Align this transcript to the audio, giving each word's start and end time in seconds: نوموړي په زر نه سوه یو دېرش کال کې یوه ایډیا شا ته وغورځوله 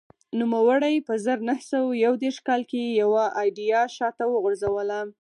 نوموړي 0.39 0.95
په 1.07 1.13
زر 1.25 1.39
نه 1.49 1.55
سوه 1.69 1.91
یو 2.05 2.13
دېرش 2.23 2.37
کال 2.47 2.61
کې 2.69 2.81
یوه 3.01 3.23
ایډیا 3.41 3.81
شا 3.95 4.09
ته 4.17 4.23
وغورځوله 4.27 4.99